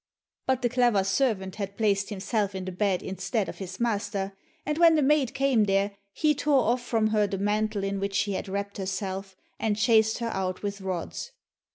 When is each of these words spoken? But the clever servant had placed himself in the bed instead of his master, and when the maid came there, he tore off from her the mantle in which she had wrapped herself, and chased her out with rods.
But 0.47 0.63
the 0.63 0.69
clever 0.69 1.03
servant 1.03 1.57
had 1.57 1.77
placed 1.77 2.09
himself 2.09 2.55
in 2.55 2.65
the 2.65 2.71
bed 2.71 3.03
instead 3.03 3.47
of 3.47 3.59
his 3.59 3.79
master, 3.79 4.35
and 4.65 4.79
when 4.79 4.95
the 4.95 5.03
maid 5.03 5.35
came 5.35 5.65
there, 5.65 5.91
he 6.11 6.33
tore 6.33 6.63
off 6.71 6.81
from 6.81 7.09
her 7.09 7.27
the 7.27 7.37
mantle 7.37 7.83
in 7.83 7.99
which 7.99 8.15
she 8.15 8.31
had 8.31 8.49
wrapped 8.49 8.77
herself, 8.77 9.35
and 9.59 9.77
chased 9.77 10.17
her 10.17 10.29
out 10.29 10.63
with 10.63 10.81
rods. 10.81 11.33